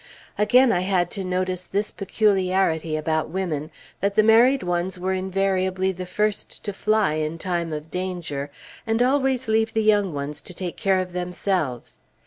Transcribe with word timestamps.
Again 0.35 0.71
I 0.71 0.79
had 0.79 1.11
to 1.11 1.23
notice 1.23 1.61
this 1.63 1.91
peculiarity 1.91 2.97
about 2.97 3.29
women 3.29 3.69
that 3.99 4.15
the 4.15 4.23
married 4.23 4.63
ones 4.63 4.97
are 4.97 5.13
invariably 5.13 5.91
the 5.91 6.07
first 6.07 6.63
to 6.63 6.73
fly, 6.73 7.13
in 7.21 7.37
time 7.37 7.71
of 7.71 7.91
danger, 7.91 8.49
and 8.87 9.03
always 9.03 9.47
leave 9.47 9.75
the 9.75 9.83
young 9.83 10.11
ones 10.11 10.41
to 10.41 10.55
take 10.55 10.75
care 10.75 10.97
of 10.97 11.13
themselves. 11.13 11.97